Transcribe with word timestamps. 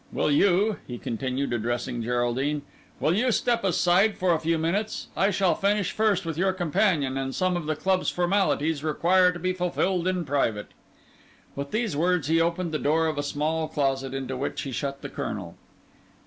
Will 0.11 0.31
you," 0.31 0.77
he 0.87 0.97
continued, 0.97 1.53
addressing 1.53 2.01
Geraldine, 2.01 2.63
"will 2.99 3.13
you 3.15 3.31
step 3.31 3.63
aside 3.63 4.17
for 4.17 4.33
a 4.33 4.39
few 4.39 4.57
minutes? 4.57 5.09
I 5.15 5.29
shall 5.29 5.53
finish 5.53 5.91
first 5.91 6.25
with 6.25 6.39
your 6.39 6.53
companion, 6.53 7.19
and 7.19 7.35
some 7.35 7.55
of 7.55 7.67
the 7.67 7.75
club's 7.75 8.09
formalities 8.09 8.83
require 8.83 9.31
to 9.31 9.37
be 9.37 9.53
fulfilled 9.53 10.07
in 10.07 10.25
private." 10.25 10.69
With 11.55 11.69
these 11.69 11.95
words 11.95 12.29
he 12.29 12.41
opened 12.41 12.71
the 12.71 12.79
door 12.79 13.05
of 13.05 13.19
a 13.19 13.21
small 13.21 13.67
closet, 13.67 14.11
into 14.15 14.35
which 14.35 14.63
he 14.63 14.71
shut 14.71 15.03
the 15.03 15.09
Colonel. 15.09 15.55